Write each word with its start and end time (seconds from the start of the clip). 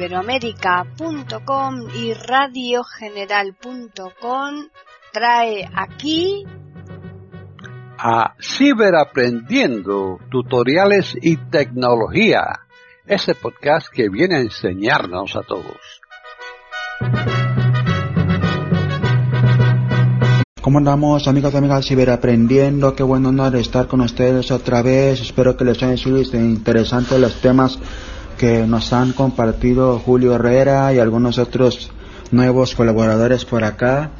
iberoamérica.com 0.00 1.74
y 1.94 2.14
radiogeneral.com 2.14 4.68
trae 5.12 5.68
aquí 5.74 6.46
a 7.98 8.34
Ciberaprendiendo, 8.40 10.18
tutoriales 10.30 11.14
y 11.20 11.36
tecnología, 11.36 12.60
ese 13.04 13.34
podcast 13.34 13.88
que 13.92 14.08
viene 14.08 14.36
a 14.36 14.40
enseñarnos 14.40 15.36
a 15.36 15.42
todos. 15.42 16.00
¿Cómo 20.62 20.78
andamos, 20.78 21.28
amigos 21.28 21.52
y 21.52 21.58
amigas 21.58 21.86
Ciberaprendiendo? 21.86 22.96
Qué 22.96 23.02
bueno 23.02 23.28
honor 23.28 23.54
estar 23.56 23.86
con 23.86 24.00
ustedes 24.00 24.50
otra 24.50 24.80
vez. 24.80 25.20
Espero 25.20 25.58
que 25.58 25.66
les 25.66 25.82
hayan 25.82 25.98
sido 25.98 26.22
interesantes 26.22 27.20
los 27.20 27.38
temas 27.42 27.78
que 28.40 28.66
nos 28.66 28.94
han 28.94 29.12
compartido 29.12 29.98
Julio 29.98 30.34
Herrera 30.34 30.94
y 30.94 30.98
algunos 30.98 31.36
otros 31.38 31.90
nuevos 32.30 32.74
colaboradores 32.74 33.44
por 33.44 33.64
acá. 33.64 34.12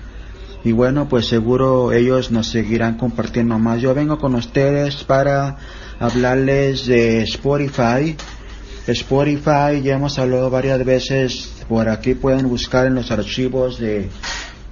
Y 0.63 0.73
bueno, 0.73 1.09
pues 1.09 1.27
seguro 1.27 1.91
ellos 1.91 2.31
nos 2.31 2.49
seguirán 2.49 2.99
compartiendo 2.99 3.59
más. 3.59 3.81
Yo 3.81 3.95
vengo 3.95 4.19
con 4.19 4.35
ustedes 4.35 5.05
para 5.05 5.57
hablarles 5.99 6.85
de 6.85 7.23
Spotify. 7.23 8.15
Spotify, 8.89 9.81
ya 9.83 9.95
hemos 9.95 10.19
hablado 10.19 10.51
varias 10.51 10.85
veces, 10.85 11.65
por 11.67 11.89
aquí 11.89 12.13
pueden 12.13 12.47
buscar 12.47 12.87
en 12.87 12.97
los 12.97 13.11
archivos 13.11 13.79
de, 13.79 14.11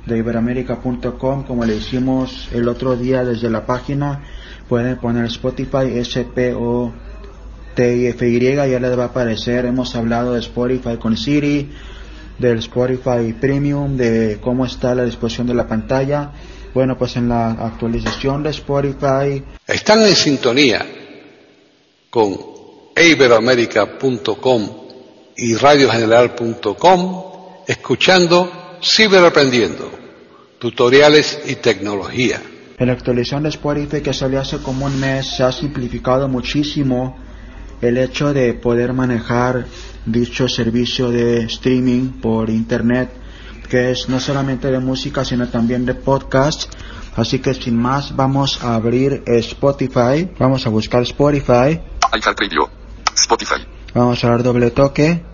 de 0.04 0.18
iberamérica.com, 0.18 1.44
como 1.44 1.64
le 1.64 1.76
hicimos 1.76 2.50
el 2.52 2.68
otro 2.68 2.96
día 2.96 3.24
desde 3.24 3.48
la 3.48 3.64
página, 3.64 4.24
pueden 4.68 4.98
poner 4.98 5.24
Spotify, 5.24 5.86
S-P-O-T-I-F-Y, 5.94 7.07
ya 7.78 8.80
les 8.80 8.98
va 8.98 9.04
a 9.04 9.06
aparecer, 9.06 9.64
hemos 9.66 9.94
hablado 9.94 10.34
de 10.34 10.40
Spotify 10.40 10.96
con 10.98 11.16
Siri, 11.16 11.70
del 12.38 12.58
Spotify 12.58 13.32
Premium, 13.40 13.96
de 13.96 14.38
cómo 14.40 14.66
está 14.66 14.94
la 14.94 15.04
disposición 15.04 15.46
de 15.46 15.54
la 15.54 15.66
pantalla. 15.66 16.32
Bueno, 16.74 16.96
pues 16.98 17.16
en 17.16 17.28
la 17.28 17.50
actualización 17.50 18.42
de 18.42 18.50
Spotify. 18.50 19.42
Están 19.66 20.00
en 20.02 20.14
sintonía 20.14 20.84
con 22.10 22.36
iberoamerica.com 22.96 24.70
y 25.36 25.54
radiogeneral.com, 25.54 27.24
escuchando 27.66 28.78
Ciberaprendiendo, 28.82 29.90
tutoriales 30.58 31.40
y 31.46 31.56
tecnología. 31.56 32.40
En 32.78 32.86
la 32.86 32.92
actualización 32.92 33.44
de 33.44 33.48
Spotify 33.50 34.00
que 34.00 34.12
salió 34.12 34.40
hace 34.40 34.58
como 34.58 34.86
un 34.86 34.98
mes 35.00 35.26
se 35.36 35.42
ha 35.42 35.50
simplificado 35.50 36.28
muchísimo 36.28 37.27
el 37.80 37.98
hecho 37.98 38.32
de 38.32 38.54
poder 38.54 38.92
manejar 38.92 39.66
dicho 40.06 40.48
servicio 40.48 41.10
de 41.10 41.44
streaming 41.44 42.20
por 42.20 42.50
internet 42.50 43.10
que 43.68 43.90
es 43.90 44.08
no 44.08 44.18
solamente 44.18 44.70
de 44.70 44.78
música 44.78 45.24
sino 45.24 45.48
también 45.48 45.84
de 45.84 45.94
podcast. 45.94 46.72
Así 47.16 47.40
que 47.40 47.52
sin 47.52 47.76
más 47.76 48.14
vamos 48.14 48.62
a 48.62 48.74
abrir 48.74 49.22
Spotify. 49.26 50.30
Vamos 50.38 50.66
a 50.66 50.70
buscar 50.70 51.02
Spotify. 51.02 51.80
Spotify. 53.16 53.66
Vamos 53.94 54.22
a 54.22 54.28
dar 54.28 54.42
doble 54.42 54.70
toque. 54.70 55.24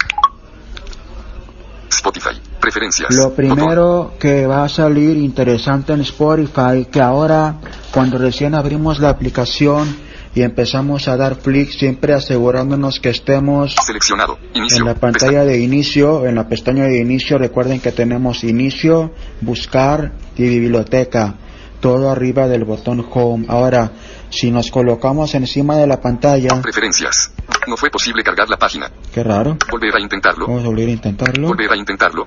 Spotify. 1.91 2.41
Preferencias. 2.61 3.15
Lo 3.15 3.35
primero 3.35 4.15
que 4.19 4.47
va 4.47 4.65
a 4.65 4.69
salir 4.69 5.17
interesante 5.19 5.93
en 5.93 6.01
Spotify 6.01 6.87
que 6.91 7.01
ahora 7.01 7.57
cuando 7.93 8.17
recién 8.19 8.55
abrimos 8.55 8.99
la 8.99 9.11
aplicación 9.11 9.95
y 10.35 10.43
empezamos 10.43 11.07
a 11.07 11.17
dar 11.17 11.39
clic 11.39 11.71
siempre 11.71 12.13
asegurándonos 12.13 12.99
que 12.99 13.11
estemos 13.11 13.75
seleccionado. 13.87 14.39
Inicio. 14.53 14.79
en 14.79 14.85
la 14.87 14.95
pantalla 14.95 15.45
de 15.45 15.61
inicio, 15.61 16.27
en 16.27 16.35
la 16.35 16.49
pestaña 16.49 16.85
de 16.85 16.99
inicio, 16.99 17.39
recuerden 17.39 17.81
que 17.81 17.93
tenemos 17.93 18.43
inicio, 18.43 19.13
buscar 19.41 20.13
y 20.37 20.43
biblioteca, 20.43 21.35
todo 21.81 22.11
arriba 22.11 22.49
del 22.49 22.65
botón 22.65 23.07
home. 23.13 23.47
Ahora, 23.49 23.93
si 24.31 24.51
nos 24.51 24.71
colocamos 24.71 25.35
encima 25.35 25.77
de 25.77 25.87
la 25.87 26.01
pantalla, 26.01 26.61
preferencias. 26.61 27.33
No 27.69 27.77
fue 27.77 27.91
posible 27.91 28.23
cargar 28.25 28.49
la 28.49 28.57
página. 28.57 28.91
Qué 29.13 29.23
raro, 29.23 29.57
volver 29.71 29.95
a 29.95 30.01
intentarlo. 30.01 30.47
Vamos 30.49 30.65
a 30.65 30.67
volver 30.67 30.89
a 30.89 30.93
intentarlo. 30.93 31.49
volver 31.49 31.71
a 31.71 31.77
intentarlo. 31.77 32.27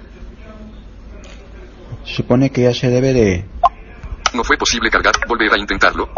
Supone 2.06 2.52
que 2.52 2.62
ya 2.64 2.74
se 2.74 2.90
debe 2.90 3.12
de, 3.12 3.46
no 4.34 4.46
fue 4.46 4.58
posible 4.58 4.90
cargar. 4.90 5.14
Volver 5.28 5.54
a 5.54 5.58
intentarlo 5.58 6.10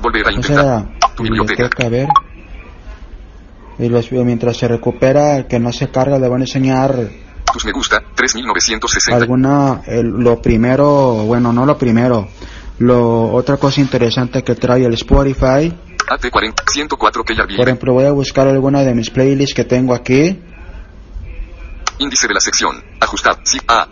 volver 0.00 0.26
a 0.26 0.32
intentar 0.32 0.64
será 0.64 1.14
tu 1.14 1.22
biblioteca 1.22 1.86
a 1.86 1.88
ver. 1.88 2.08
Y 3.78 3.88
los- 3.88 4.12
mientras 4.12 4.56
se 4.58 4.68
recupera, 4.68 5.46
que 5.48 5.58
no 5.58 5.72
se 5.72 5.90
carga, 5.90 6.18
le 6.18 6.28
van 6.28 6.40
a 6.40 6.44
enseñar 6.44 6.94
tus 7.52 7.64
me 7.64 7.72
gusta 7.72 8.00
3960 8.14 9.16
alguna 9.16 9.82
el- 9.86 10.06
lo 10.08 10.40
primero 10.40 11.24
bueno 11.26 11.52
no 11.52 11.66
lo 11.66 11.76
primero 11.76 12.28
lo 12.78 13.32
otra 13.32 13.56
cosa 13.56 13.80
interesante 13.80 14.44
que 14.44 14.54
trae 14.54 14.84
el 14.84 14.94
Spotify 14.94 15.72
AT40 16.08 16.54
104 16.70 17.24
que 17.24 17.34
por 17.56 17.66
ejemplo 17.68 17.92
voy 17.94 18.04
a 18.04 18.12
buscar 18.12 18.46
alguna 18.46 18.82
de 18.84 18.94
mis 18.94 19.10
playlists 19.10 19.52
que 19.54 19.64
tengo 19.64 19.94
aquí 19.94 20.38
Índice 21.98 22.28
de 22.28 22.32
la 22.34 22.40
sección. 22.40 22.82
Ajustar. 22.98 23.40
Sí. 23.44 23.58
A. 23.68 23.86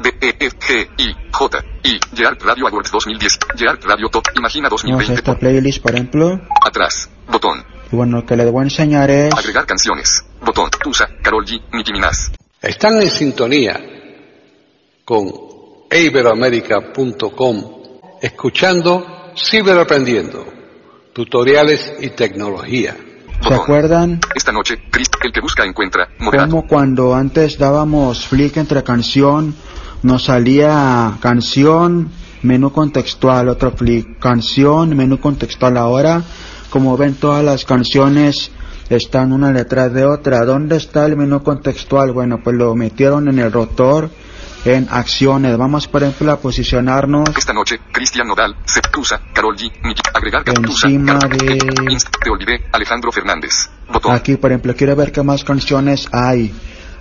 De 0.00 0.05
E. 0.20 0.36
F. 0.38 0.56
G. 0.58 0.88
I. 0.98 1.16
J. 1.32 1.64
I. 1.84 2.00
Radio 2.40 2.66
Awards 2.68 2.90
2010. 2.90 3.38
Gerard 3.56 3.84
Radio 3.84 4.08
Top. 4.08 4.24
Imagina 4.36 4.68
vamos 4.68 4.84
a 4.84 4.88
2020. 4.88 5.14
esta 5.14 5.38
playlist 5.38 5.82
por 5.82 5.94
ejemplo 5.94 6.40
Atrás. 6.64 7.08
Botón. 7.28 7.64
y 7.90 7.96
bueno 7.96 8.18
lo 8.18 8.26
que 8.26 8.36
les 8.36 8.50
voy 8.50 8.60
a 8.60 8.64
enseñar 8.64 9.10
es 9.10 9.34
Agregar 9.34 9.66
canciones. 9.66 10.24
Botón. 10.40 10.70
Tusa. 10.82 11.08
Carol 11.22 11.44
G. 11.44 11.60
Nicki 11.72 11.92
Minaj. 11.92 12.32
Están 12.62 13.00
en 13.00 13.10
sintonía 13.10 13.80
con 15.04 15.30
iberoamerica.com, 15.90 17.64
escuchando 18.20 19.32
Ciberaprendiendo, 19.36 20.46
tutoriales 21.12 21.94
y 22.00 22.10
tecnología. 22.10 22.96
¿se 23.46 23.54
acuerdan 23.54 24.20
Esta 24.34 24.50
noche, 24.50 24.78
Chris, 24.90 25.08
el 25.22 25.32
que 25.32 25.40
busca 25.40 25.64
encuentra. 25.64 26.08
Moderado. 26.18 26.50
como 26.50 26.66
cuando 26.66 27.14
antes 27.14 27.58
dábamos 27.58 28.26
flick 28.26 28.56
entre 28.56 28.82
canción 28.82 29.54
nos 30.02 30.24
salía 30.24 31.16
canción 31.20 32.10
menú 32.42 32.70
contextual 32.72 33.48
otro 33.48 33.72
flick 33.72 34.18
canción 34.18 34.96
menú 34.96 35.18
contextual 35.18 35.76
ahora 35.76 36.22
como 36.70 36.96
ven 36.96 37.14
todas 37.14 37.44
las 37.44 37.64
canciones 37.64 38.50
están 38.88 39.32
una 39.32 39.52
detrás 39.52 39.92
de 39.92 40.04
otra 40.04 40.44
¿dónde 40.44 40.76
está 40.76 41.06
el 41.06 41.16
menú 41.16 41.42
contextual? 41.42 42.12
bueno 42.12 42.40
pues 42.42 42.54
lo 42.56 42.74
metieron 42.74 43.28
en 43.28 43.38
el 43.38 43.50
rotor 43.50 44.10
en 44.64 44.86
acciones 44.90 45.56
vamos 45.56 45.88
por 45.88 46.02
ejemplo 46.02 46.30
a 46.32 46.38
posicionarnos 46.40 47.28
Esta 47.36 47.52
noche, 47.52 47.78
Cristian 47.92 48.26
Nodal, 48.28 48.54
Se, 48.64 48.80
Tusa, 48.82 49.20
Carol 49.32 49.56
G, 49.56 49.70
agregar 50.14 50.42
Tusa, 50.44 50.88
Encima 50.88 51.18
de- 51.18 51.58
Te 52.22 52.30
olvidé, 52.30 52.64
Alejandro 52.72 53.10
Fernández. 53.12 53.52
Botón. 53.92 54.12
aquí 54.14 54.36
por 54.36 54.50
ejemplo 54.50 54.74
quiero 54.76 54.94
ver 54.96 55.10
qué 55.12 55.22
más 55.22 55.42
canciones 55.44 56.08
hay 56.12 56.52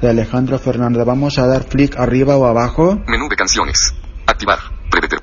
de 0.01 0.09
Alejandro 0.09 0.59
Fernández 0.59 1.06
vamos 1.06 1.38
a 1.39 1.47
dar 1.47 1.66
clic 1.66 1.95
arriba 1.97 2.35
o 2.38 2.45
abajo 2.45 3.00
Menú 3.07 3.28
de 3.29 3.35
canciones. 3.35 3.94
Activar. 4.28 4.59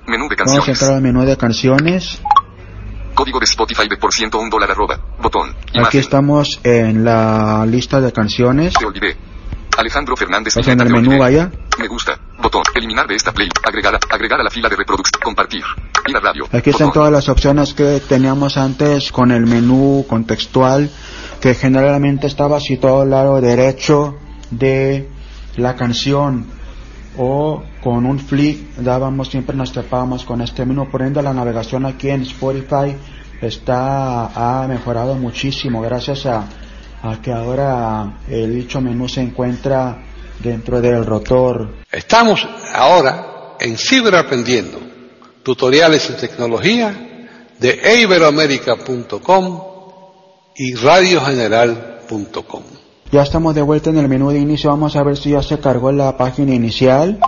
Menú 0.07 0.29
de 0.29 0.37
Vamos 0.37 0.53
a 0.53 0.57
canciones. 0.59 0.69
entrar 0.69 0.97
al 0.97 1.03
menú 1.03 1.25
de 1.25 1.37
canciones. 1.37 2.21
Código 3.15 3.39
de 3.39 3.45
Spotify 3.45 3.89
de 3.89 3.97
por 3.97 4.13
ciento 4.13 4.39
un 4.39 4.49
dólar 4.51 4.71
arroba. 4.71 4.99
Botón. 5.23 5.51
Aquí 5.51 5.79
Imagen. 5.79 6.01
estamos 6.01 6.61
en 6.65 7.05
la 7.05 7.65
lista 7.67 8.01
de 8.01 8.13
canciones. 8.13 8.75
Te 8.75 8.85
olvidé. 8.87 9.17
Alejandro 9.77 10.17
Fernández. 10.17 10.55
Pues 10.55 10.69
en 10.69 10.81
el 10.81 10.91
menú 10.91 11.19
vaya. 11.19 11.51
Me 11.79 11.89
gusta. 11.89 12.19
Botón. 12.43 12.63
Eliminar 12.75 13.07
de 13.07 13.15
esta 13.17 13.33
play. 13.33 13.49
Agregar 13.67 13.99
agregar 14.11 14.41
a 14.41 14.45
la 14.45 14.51
fila 14.51 14.69
de 14.69 14.77
reproducción. 14.77 15.21
Compartir. 15.23 15.63
Ir 16.07 16.17
a 16.17 16.21
radio. 16.21 16.45
Aquí 16.53 16.71
están 16.71 16.89
Botón. 16.89 16.93
todas 17.03 17.13
las 17.13 17.29
opciones 17.29 17.75
que 17.75 18.01
teníamos 18.09 18.57
antes 18.57 19.13
con 19.13 19.31
el 19.31 19.47
menú 19.47 20.05
contextual, 20.09 20.91
que 21.41 21.55
generalmente 21.55 22.27
estaba 22.27 22.61
situado 22.61 23.03
al 23.03 23.11
lado 23.11 23.41
derecho 23.41 24.17
de 24.53 25.09
la 25.57 25.77
canción. 25.77 26.47
O 27.19 27.63
con 27.83 28.07
un 28.07 28.19
flick 28.19 28.77
dábamos, 28.77 29.29
siempre 29.29 29.55
nos 29.55 29.73
topábamos 29.73 30.25
con 30.25 30.41
este 30.41 30.65
menú. 30.65 30.91
Por 30.91 31.03
ende, 31.03 31.23
la 31.23 31.35
navegación 31.35 31.85
aquí 31.85 32.09
en 32.09 32.23
Spotify 32.23 32.97
está, 33.43 34.63
ha 34.63 34.67
mejorado 34.67 35.15
muchísimo 35.17 35.83
gracias 35.83 36.25
a, 36.25 36.47
a 37.03 37.21
que 37.21 37.33
ahora 37.33 38.21
el 38.29 38.55
dicho 38.55 38.81
menú 38.81 39.09
se 39.09 39.21
encuentra 39.21 39.99
dentro 40.43 40.81
del 40.81 41.05
rotor 41.05 41.83
Estamos 41.93 42.49
ahora 42.73 43.57
en 43.61 43.77
Ciberaprendiendo, 43.77 44.81
tutoriales 45.43 46.09
y 46.09 46.15
tecnología 46.15 47.29
de 47.59 48.01
iberoamerica.com 48.01 49.63
y 50.57 50.75
radiogeneral.com. 50.75 52.63
Ya 53.13 53.23
estamos 53.23 53.55
de 53.55 53.63
vuelta 53.63 53.91
en 53.91 53.99
el 53.99 54.09
menú 54.09 54.31
de 54.31 54.39
inicio. 54.39 54.71
Vamos 54.71 54.97
a 54.97 55.03
ver 55.03 55.17
si 55.19 55.31
ya 55.31 55.43
se 55.43 55.59
cargó 55.59 55.93
la 55.93 56.17
página 56.17 56.55
inicial. 56.55 57.19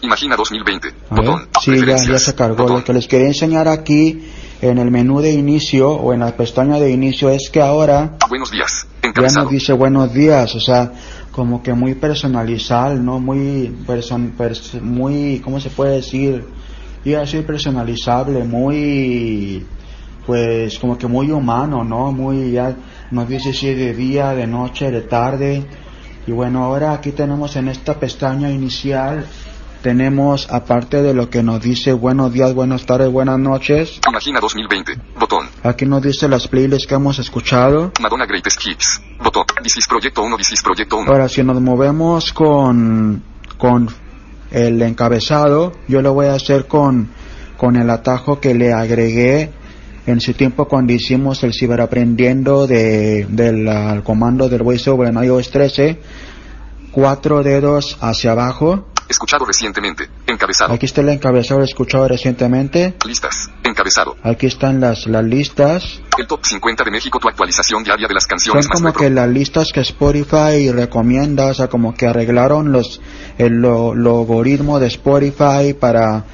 Imagina 0.00 0.34
2020. 0.36 0.88
A 0.88 1.14
ver. 1.14 1.24
Botón. 1.24 1.48
Sí, 1.60 1.72
ya, 1.86 1.96
ya 1.96 2.18
se 2.18 2.34
cargó. 2.34 2.56
Botón. 2.64 2.78
Lo 2.78 2.84
que 2.84 2.92
les 2.92 3.06
quería 3.06 3.28
enseñar 3.28 3.68
aquí 3.68 4.28
en 4.60 4.78
el 4.78 4.90
menú 4.90 5.20
de 5.20 5.32
inicio 5.32 5.90
o 5.90 6.12
en 6.12 6.20
la 6.20 6.36
pestaña 6.36 6.78
de 6.80 6.90
inicio 6.90 7.30
es 7.30 7.50
que 7.50 7.60
ahora 7.62 8.16
Buenos 8.28 8.50
días. 8.50 8.86
ya 9.02 9.28
nos 9.40 9.50
dice 9.50 9.72
buenos 9.72 10.12
días. 10.12 10.54
O 10.56 10.60
sea, 10.60 10.92
como 11.30 11.62
que 11.62 11.72
muy 11.72 11.94
personalizal, 11.94 13.04
¿no? 13.04 13.20
Muy, 13.20 13.72
person, 13.86 14.34
pers- 14.36 14.80
muy, 14.80 15.40
¿cómo 15.44 15.60
se 15.60 15.70
puede 15.70 15.96
decir? 15.96 16.44
Y 17.04 17.14
así 17.14 17.38
personalizable, 17.42 18.42
muy, 18.44 19.64
pues 20.26 20.78
como 20.78 20.96
que 20.96 21.06
muy 21.06 21.30
humano, 21.30 21.84
¿no? 21.84 22.12
Muy, 22.12 22.52
ya 22.52 22.76
nos 23.10 23.28
dice 23.28 23.52
si 23.52 23.68
es 23.68 23.76
de 23.76 23.94
día, 23.94 24.30
de 24.34 24.46
noche, 24.46 24.90
de 24.90 25.02
tarde. 25.02 25.64
Y 26.26 26.32
bueno, 26.32 26.64
ahora 26.64 26.92
aquí 26.92 27.12
tenemos 27.12 27.56
en 27.56 27.68
esta 27.68 27.98
pestaña 27.98 28.50
inicial, 28.50 29.26
tenemos, 29.82 30.48
aparte 30.48 31.02
de 31.02 31.12
lo 31.12 31.28
que 31.28 31.42
nos 31.42 31.60
dice 31.60 31.92
buenos 31.92 32.32
días, 32.32 32.54
buenas 32.54 32.86
tardes, 32.86 33.10
buenas 33.10 33.40
noches, 33.40 34.00
Imagina 34.08 34.38
2020. 34.38 34.96
Botón. 35.18 35.48
aquí 35.64 35.84
nos 35.86 36.00
dice 36.02 36.28
las 36.28 36.46
playlists 36.46 36.86
que 36.86 36.94
hemos 36.94 37.18
escuchado. 37.18 37.90
Madonna 38.00 38.26
Greatest 38.26 38.64
Hits. 38.64 39.02
Botón. 39.18 39.44
This 39.64 39.78
is 39.78 39.88
Proyecto 39.88 40.22
1. 40.22 40.36
This 40.36 40.52
is 40.52 40.62
Proyecto 40.62 40.98
1. 40.98 41.10
Ahora, 41.10 41.28
si 41.28 41.42
nos 41.42 41.60
movemos 41.60 42.32
con, 42.32 43.24
con 43.58 43.88
el 44.52 44.80
encabezado, 44.82 45.72
yo 45.88 46.00
lo 46.00 46.14
voy 46.14 46.26
a 46.26 46.34
hacer 46.34 46.68
con, 46.68 47.08
con 47.56 47.74
el 47.74 47.90
atajo 47.90 48.38
que 48.38 48.54
le 48.54 48.72
agregué 48.72 49.50
en 50.06 50.20
su 50.20 50.34
tiempo 50.34 50.66
cuando 50.66 50.92
hicimos 50.92 51.42
el 51.44 51.52
ciberaprendiendo 51.54 52.66
de, 52.66 53.26
del 53.28 53.68
al 53.68 54.02
comando 54.02 54.48
del 54.48 54.62
VoiceOver 54.62 55.08
en 55.08 55.22
iOS 55.24 55.50
13. 55.50 55.98
Cuatro 56.90 57.42
dedos 57.42 57.96
hacia 58.00 58.32
abajo. 58.32 58.88
Escuchado 59.08 59.44
recientemente. 59.44 60.08
Encabezado. 60.26 60.72
Aquí 60.72 60.86
está 60.86 61.00
el 61.02 61.08
encabezado 61.10 61.62
escuchado 61.62 62.08
recientemente. 62.08 62.94
Listas. 63.06 63.50
Encabezado. 63.64 64.16
Aquí 64.22 64.46
están 64.46 64.80
las, 64.80 65.06
las 65.06 65.24
listas. 65.24 66.00
El 66.18 66.26
top 66.26 66.40
50 66.44 66.84
de 66.84 66.90
México. 66.90 67.18
Tu 67.18 67.28
actualización 67.28 67.82
diaria 67.84 68.08
de 68.08 68.14
las 68.14 68.24
Son 68.24 68.28
canciones 68.30 68.68
más 68.68 68.78
como 68.80 68.92
que 68.92 69.10
las 69.10 69.28
listas 69.28 69.68
que 69.72 69.80
Spotify 69.80 70.70
recomienda, 70.70 71.46
o 71.46 71.54
sea, 71.54 71.68
como 71.68 71.94
que 71.94 72.06
arreglaron 72.06 72.72
los 72.72 73.00
el 73.38 73.54
lo- 73.54 73.94
logaritmo 73.94 74.78
de 74.78 74.86
Spotify 74.86 75.74
para 75.78 76.24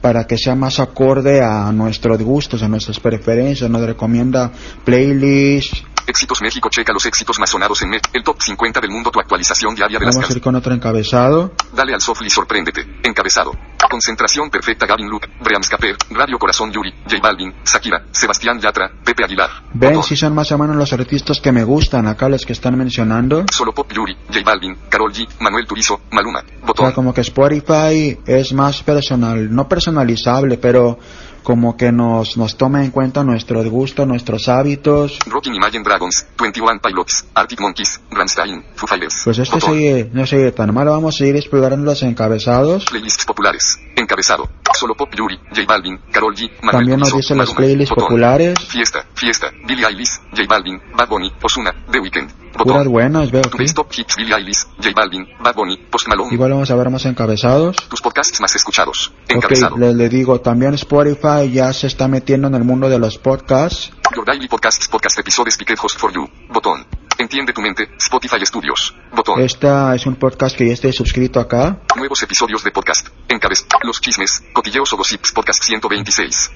para 0.00 0.24
que 0.24 0.38
sea 0.38 0.54
más 0.54 0.80
acorde 0.80 1.42
a 1.42 1.70
nuestros 1.72 2.22
gustos, 2.22 2.62
a 2.62 2.68
nuestras 2.68 3.00
preferencias, 3.00 3.70
nos 3.70 3.82
recomienda 3.82 4.50
playlists. 4.84 5.84
Éxitos 6.10 6.42
México. 6.42 6.68
Checa 6.70 6.92
los 6.92 7.06
éxitos 7.06 7.38
más 7.38 7.50
sonados 7.50 7.80
en 7.82 7.90
México. 7.90 8.10
El 8.12 8.22
top 8.22 8.40
50 8.40 8.80
del 8.80 8.90
mundo. 8.90 9.10
Tu 9.10 9.20
actualización 9.20 9.74
diaria 9.74 9.98
de 9.98 10.06
las 10.06 10.16
Vamos 10.16 10.30
a 10.30 10.32
ir 10.32 10.40
con 10.40 10.54
otro 10.54 10.74
encabezado. 10.74 11.52
Dale 11.72 11.94
al 11.94 12.00
softly 12.00 12.28
sorpréndete. 12.28 13.00
Encabezado. 13.02 13.52
Concentración 13.90 14.50
perfecta 14.50 14.86
Gavin 14.86 15.08
Luke, 15.08 15.28
Brian 15.42 15.64
Scaper, 15.64 15.96
Radio 16.10 16.38
Corazón 16.38 16.70
Yuri, 16.70 16.92
J 17.10 17.16
Balvin, 17.20 17.52
Shakira, 17.64 18.04
Sebastián 18.12 18.60
Yatra, 18.60 18.88
Pepe 19.04 19.24
Aguilar. 19.24 19.50
Ven 19.74 19.94
Botón. 19.94 20.04
si 20.04 20.16
son 20.16 20.32
más 20.32 20.52
o 20.52 20.58
menos 20.58 20.76
los 20.76 20.92
artistas 20.92 21.40
que 21.40 21.50
me 21.50 21.64
gustan, 21.64 22.06
acá 22.06 22.28
los 22.28 22.46
que 22.46 22.52
están 22.52 22.78
mencionando. 22.78 23.46
Solo 23.52 23.72
Pop 23.72 23.90
Yuri, 23.92 24.16
J 24.28 24.42
Balvin, 24.44 24.76
Carol 24.88 25.12
G, 25.12 25.26
Manuel 25.40 25.66
Turizo, 25.66 26.02
Maluma. 26.12 26.40
O 26.40 26.46
sea, 26.46 26.66
Botón. 26.66 26.92
como 26.92 27.12
que 27.12 27.22
Spotify 27.22 28.16
es 28.24 28.52
más 28.52 28.82
personal, 28.84 29.52
no 29.52 29.68
personalizable, 29.68 30.58
pero 30.58 30.98
como 31.42 31.76
que 31.76 31.92
nos, 31.92 32.36
nos 32.36 32.56
toma 32.56 32.84
en 32.84 32.90
cuenta 32.90 33.24
nuestros 33.24 33.66
gustos, 33.66 34.06
nuestros 34.06 34.48
hábitos. 34.48 35.18
Rocking 35.26 35.54
Imagine 35.54 35.84
Dragons, 35.84 36.26
21 36.38 36.80
Pilots, 36.80 37.26
Arctic 37.34 37.60
Monkeys, 37.60 38.00
Rammstein, 38.10 38.64
Foo 38.74 38.86
Fighters. 38.86 39.22
Pues 39.24 39.50
Botón. 39.50 39.74
sigue, 39.74 40.10
no 40.12 40.26
sigue 40.26 40.52
tan 40.52 40.74
mal, 40.74 40.86
vamos 40.86 41.14
a 41.14 41.18
seguir 41.18 41.36
explorando 41.36 41.84
los 41.84 42.02
encabezados. 42.02 42.84
Playlists 42.86 43.24
populares. 43.24 43.78
Encabezado. 44.00 44.48
Solo 44.78 44.94
Pop 44.94 45.12
Yuri, 45.14 45.38
J 45.50 45.62
Balvin, 45.66 45.98
Carol 46.10 46.34
G, 46.34 46.50
Manuel 46.62 46.70
También 46.72 47.00
nos 47.00 47.14
dice 47.14 47.34
las 47.34 47.52
playlists 47.52 47.94
populares, 47.94 48.58
Fiesta, 48.66 49.04
fiesta, 49.14 49.50
Billie 49.66 49.86
Eilish, 49.86 50.20
J 50.30 50.44
Balvin, 50.48 50.80
Bad 50.96 51.08
Bunny, 51.08 51.30
Ozuna, 51.42 51.74
The 51.90 52.00
Weeknd. 52.00 52.30
puras 52.56 52.86
buenas, 52.86 53.30
veo 53.30 53.42
aquí. 53.44 53.66
Top 53.74 53.92
Hits, 53.94 54.16
Billie 54.16 54.34
Eilish, 54.34 54.64
J 54.78 54.90
Balvin, 54.94 55.26
Bad 55.42 55.54
Bunny, 55.54 55.76
Post 55.90 56.08
Malone. 56.08 56.32
Igual 56.34 56.50
vamos 56.52 56.70
a 56.70 56.76
ver 56.76 56.88
más 56.90 57.04
encabezados. 57.04 57.76
Tus 57.88 58.00
podcasts 58.00 58.40
más 58.40 58.54
escuchados. 58.56 59.12
Ok, 59.24 59.32
Encabezado. 59.36 59.76
le, 59.76 59.92
le 59.92 60.08
digo, 60.08 60.40
también 60.40 60.74
Spotify 60.74 61.50
ya 61.52 61.72
se 61.72 61.86
está 61.86 62.08
metiendo 62.08 62.48
en 62.48 62.54
el 62.54 62.64
mundo 62.64 62.88
de 62.88 62.98
los 62.98 63.18
podcasts. 63.18 63.92
Your 64.16 64.24
Daily 64.24 64.48
Podcasts 64.48 64.88
Podcast 64.88 65.18
Episodes 65.18 65.56
Picket 65.56 65.78
Host 65.80 65.98
for 65.98 66.12
You. 66.12 66.26
Botón. 66.48 66.86
Entiende 67.20 67.52
tu 67.52 67.60
mente. 67.60 67.86
Spotify 67.98 68.46
Studios. 68.46 68.96
Botón. 69.12 69.40
Esta 69.40 69.94
es 69.94 70.06
un 70.06 70.16
podcast 70.16 70.56
que 70.56 70.66
ya 70.66 70.72
estoy 70.72 70.94
suscrito 70.94 71.38
acá. 71.38 71.82
Nuevos 71.94 72.22
episodios 72.22 72.64
de 72.64 72.70
podcast. 72.70 73.08
Encabez. 73.28 73.66
Los 73.82 74.00
chismes. 74.00 74.42
Cotilleos 74.54 74.90
o 74.94 74.96
gossips. 74.96 75.30
Podcast 75.32 75.62
126. 75.62 76.50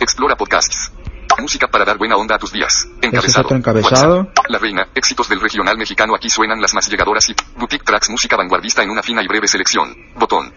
Explora 0.00 0.34
podcasts. 0.34 0.90
Música 1.38 1.68
para 1.68 1.84
dar 1.84 1.98
buena 1.98 2.16
onda 2.16 2.36
a 2.36 2.38
tus 2.38 2.52
días. 2.52 2.88
Encabezado. 3.02 3.44
otro 3.44 3.58
encabezado. 3.58 4.18
WhatsApp. 4.20 4.46
La 4.48 4.58
reina. 4.58 4.88
Éxitos 4.94 5.28
del 5.28 5.42
regional 5.42 5.76
mexicano. 5.76 6.14
Aquí 6.14 6.30
suenan 6.30 6.58
las 6.58 6.72
más 6.72 6.88
llegadoras 6.88 7.28
y 7.28 7.34
boutique 7.58 7.84
tracks. 7.84 8.08
Música 8.08 8.34
vanguardista 8.34 8.82
en 8.82 8.88
una 8.88 9.02
fina 9.02 9.22
y 9.22 9.26
breve 9.26 9.46
selección. 9.46 9.94
Botón. 10.16 10.50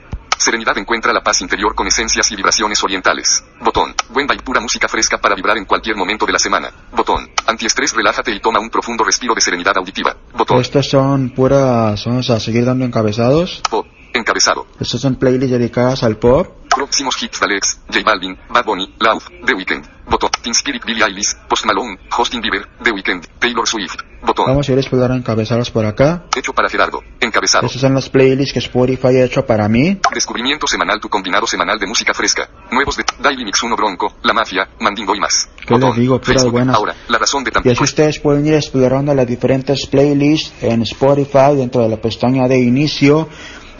Serenidad 0.43 0.75
encuentra 0.79 1.13
la 1.13 1.21
paz 1.21 1.39
interior 1.41 1.75
con 1.75 1.85
esencias 1.85 2.31
y 2.31 2.35
vibraciones 2.35 2.83
orientales. 2.83 3.43
Botón. 3.59 3.93
Buen 4.09 4.25
vibe 4.25 4.41
pura 4.41 4.59
música 4.59 4.87
fresca 4.87 5.19
para 5.19 5.35
vibrar 5.35 5.55
en 5.55 5.65
cualquier 5.65 5.95
momento 5.95 6.25
de 6.25 6.31
la 6.31 6.39
semana. 6.39 6.71
Botón. 6.91 7.29
Antiestrés 7.45 7.93
relájate 7.93 8.31
y 8.31 8.39
toma 8.39 8.59
un 8.59 8.71
profundo 8.71 9.03
respiro 9.03 9.35
de 9.35 9.41
serenidad 9.41 9.77
auditiva. 9.77 10.17
Botón. 10.33 10.59
Estos 10.59 10.89
son 10.89 11.29
puras, 11.29 12.03
vamos 12.05 12.27
a 12.31 12.39
seguir 12.39 12.65
dando 12.65 12.85
encabezados. 12.85 13.61
Pop. 13.69 13.85
Encabezado. 14.13 14.65
Estos 14.79 14.99
son 14.99 15.17
playlists 15.17 15.51
dedicadas 15.51 16.01
al 16.01 16.17
pop. 16.17 16.47
Próximos 16.75 17.21
hits 17.21 17.39
de 17.39 17.45
Alex, 17.45 17.79
J 17.87 18.01
Balvin, 18.03 18.37
Bad 18.49 18.65
Bunny, 18.65 18.95
Loud, 18.99 19.21
The 19.45 19.53
Weeknd. 19.53 20.01
Botón. 20.11 20.29
Teen 20.41 20.53
Spirit, 20.53 20.83
Billie 20.85 21.03
Eilish, 21.03 21.35
Post 21.47 21.65
Malone, 21.65 21.97
Justin 22.09 22.41
Bieber, 22.41 22.67
The 22.83 22.91
Weeknd, 22.91 23.25
Taylor 23.39 23.67
Swift. 23.67 23.95
Botón. 24.21 24.45
Vamos 24.47 24.67
a 24.67 24.71
ir 24.73 24.77
explorando 24.77 25.15
encabezados 25.15 25.71
por 25.71 25.85
acá. 25.85 26.25
Hecho 26.35 26.53
para 26.53 26.69
Gerardo. 26.69 27.01
Encabezado. 27.19 27.65
Estas 27.65 27.81
son 27.81 27.93
las 27.93 28.09
playlists 28.09 28.53
que 28.53 28.59
Spotify 28.59 29.07
ha 29.07 29.25
hecho 29.25 29.45
para 29.45 29.67
mí. 29.67 29.99
Descubrimiento 30.13 30.67
semanal 30.67 30.99
tu 30.99 31.09
combinado 31.09 31.47
semanal 31.47 31.79
de 31.79 31.87
música 31.87 32.13
fresca. 32.13 32.47
Nuevos 32.71 32.97
de 32.97 33.05
Daily 33.19 33.45
Mix 33.45 33.63
1 33.63 33.75
Bronco, 33.75 34.15
La 34.23 34.33
Mafia, 34.33 34.67
Mandingo 34.79 35.15
y 35.15 35.19
más. 35.19 35.49
¿Qué 35.65 35.75
les 35.77 35.95
digo? 35.95 36.19
Puras 36.19 36.45
buenas. 36.45 36.75
Ahora, 36.75 36.95
la 37.07 37.17
razón 37.17 37.43
de 37.43 37.51
Y 37.63 37.69
así 37.69 37.83
ustedes 37.83 38.19
pueden 38.19 38.45
ir 38.45 38.55
explorando 38.55 39.13
las 39.13 39.25
diferentes 39.25 39.87
playlists 39.87 40.53
en 40.61 40.81
Spotify 40.83 41.55
dentro 41.55 41.81
de 41.81 41.89
la 41.89 41.97
pestaña 41.97 42.47
de 42.47 42.59
inicio. 42.59 43.27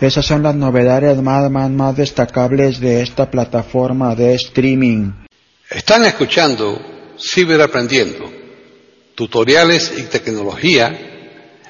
Esas 0.01 0.25
son 0.25 0.42
las 0.42 0.56
novedades 0.56 1.21
más, 1.21 1.51
más, 1.51 1.69
más 1.69 1.95
destacables 1.95 2.80
de 2.80 3.03
esta 3.03 3.29
plataforma 3.29 4.15
de 4.15 4.34
streaming. 4.34 5.12
Están 5.70 6.03
escuchando 6.05 6.81
Ciberaprendiendo, 7.20 8.31
tutoriales 9.13 9.93
y 9.96 10.01
tecnología 10.10 10.89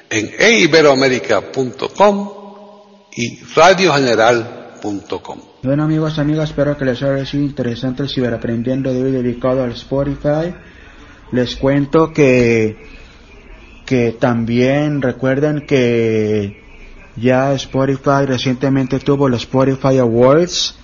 en 0.08 0.30
eiberoamerica.com 0.38 2.30
y 3.14 3.38
radiogeneral.com. 3.54 5.40
Bueno 5.62 5.84
amigos, 5.84 6.18
amigas, 6.18 6.48
espero 6.48 6.78
que 6.78 6.86
les 6.86 7.02
haya 7.02 7.26
sido 7.26 7.42
interesante 7.44 8.02
el 8.02 8.08
ciberaprendiendo 8.08 8.94
de 8.94 9.02
hoy 9.02 9.12
dedicado 9.12 9.62
al 9.62 9.72
Spotify. 9.72 10.54
Les 11.32 11.54
cuento 11.56 12.10
que, 12.14 12.78
que 13.84 14.12
también 14.12 15.02
recuerden 15.02 15.66
que 15.66 16.61
ya 17.16 17.52
Spotify 17.54 18.26
recientemente 18.26 18.98
tuvo 18.98 19.28
los 19.28 19.42
Spotify 19.42 19.98
Awards. 19.98 20.76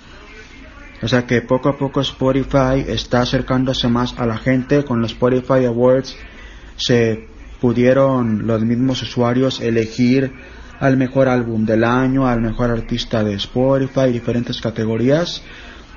O 1.01 1.07
sea 1.07 1.25
que 1.25 1.41
poco 1.41 1.69
a 1.69 1.77
poco 1.77 2.01
Spotify 2.01 2.83
está 2.87 3.21
acercándose 3.21 3.87
más 3.87 4.13
a 4.17 4.25
la 4.25 4.37
gente. 4.37 4.83
Con 4.83 5.01
los 5.01 5.11
Spotify 5.11 5.65
Awards 5.65 6.15
se 6.75 7.27
pudieron 7.61 8.45
los 8.45 8.61
mismos 8.61 9.01
usuarios 9.01 9.59
elegir 9.59 10.33
al 10.79 10.97
mejor 10.97 11.27
álbum 11.27 11.65
del 11.65 11.83
año, 11.83 12.27
al 12.27 12.41
mejor 12.41 12.69
artista 12.69 13.23
de 13.23 13.33
Spotify, 13.33 14.11
diferentes 14.11 14.61
categorías. 14.61 15.41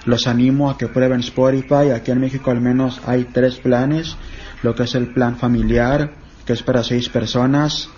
Los 0.06 0.26
animo 0.26 0.70
a 0.70 0.78
que 0.78 0.88
prueben 0.88 1.20
Spotify. 1.20 1.90
Aquí 1.94 2.10
en 2.10 2.20
México 2.20 2.50
al 2.50 2.60
menos 2.60 3.00
hay 3.06 3.24
tres 3.24 3.56
planes. 3.56 4.16
Lo 4.62 4.74
que 4.74 4.84
es 4.84 4.94
el 4.94 5.12
plan 5.12 5.36
familiar, 5.36 6.14
que 6.46 6.52
es 6.52 6.62
para 6.62 6.82
seis 6.82 7.08
personas. 7.08 7.88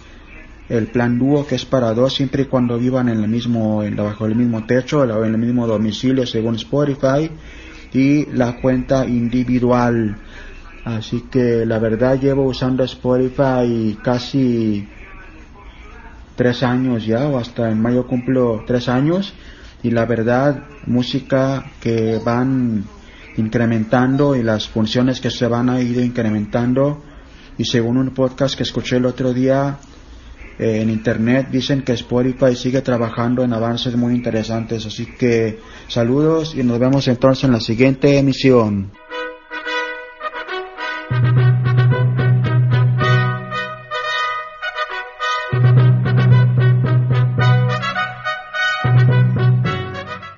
El 0.68 0.86
plan 0.86 1.18
dúo, 1.18 1.46
que 1.46 1.56
es 1.56 1.64
para 1.64 1.92
dos, 1.92 2.14
siempre 2.14 2.42
y 2.42 2.46
cuando 2.46 2.78
vivan 2.78 3.08
en 3.08 3.22
el 3.22 3.28
mismo, 3.28 3.82
en, 3.82 3.96
bajo 3.96 4.24
el 4.24 4.34
mismo 4.34 4.64
techo, 4.64 5.00
o 5.00 5.24
en 5.24 5.34
el 5.34 5.38
mismo 5.38 5.66
domicilio, 5.66 6.26
según 6.26 6.54
Spotify. 6.54 7.30
Y 7.92 8.26
la 8.26 8.60
cuenta 8.60 9.06
individual. 9.06 10.16
Así 10.84 11.24
que 11.30 11.64
la 11.64 11.78
verdad 11.78 12.18
llevo 12.18 12.44
usando 12.44 12.82
Spotify 12.84 13.98
casi 14.02 14.88
tres 16.34 16.62
años 16.62 17.06
ya, 17.06 17.28
o 17.28 17.38
hasta 17.38 17.70
en 17.70 17.80
mayo 17.80 18.06
cumplo 18.06 18.64
tres 18.66 18.88
años. 18.88 19.34
Y 19.82 19.90
la 19.90 20.06
verdad, 20.06 20.64
música 20.86 21.64
que 21.80 22.18
van 22.24 22.84
incrementando 23.36 24.34
y 24.34 24.42
las 24.42 24.68
funciones 24.68 25.20
que 25.20 25.30
se 25.30 25.46
van 25.46 25.68
a 25.68 25.80
ir 25.80 25.98
incrementando. 25.98 27.02
Y 27.58 27.64
según 27.66 27.98
un 27.98 28.10
podcast 28.10 28.56
que 28.56 28.62
escuché 28.62 28.96
el 28.96 29.06
otro 29.06 29.32
día 29.32 29.78
eh, 30.58 30.82
en 30.82 30.90
internet 30.90 31.48
dicen 31.50 31.82
que 31.82 31.92
Spotify 31.92 32.54
sigue 32.54 32.80
trabajando 32.80 33.42
en 33.42 33.52
avances 33.52 33.96
muy 33.96 34.14
interesantes. 34.14 34.86
Así 34.86 35.06
que 35.06 35.58
saludos 35.88 36.54
y 36.54 36.62
nos 36.62 36.78
vemos 36.78 37.08
entonces 37.08 37.44
en 37.44 37.52
la 37.52 37.60
siguiente 37.60 38.18
emisión. 38.18 38.92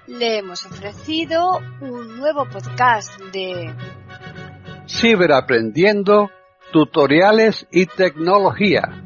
Le 0.09 0.39
hemos 0.39 0.65
ofrecido 0.65 1.61
un 1.83 2.17
nuevo 2.17 2.47
podcast 2.47 3.21
de 3.35 3.71
Ciberaprendiendo, 4.89 6.31
tutoriales 6.73 7.67
y 7.71 7.85
tecnología 7.85 9.06